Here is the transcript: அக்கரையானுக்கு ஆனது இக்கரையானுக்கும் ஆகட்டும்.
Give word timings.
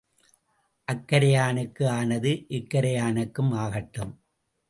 அக்கரையானுக்கு 0.87 1.83
ஆனது 1.89 2.31
இக்கரையானுக்கும் 2.49 3.51
ஆகட்டும். 3.55 4.13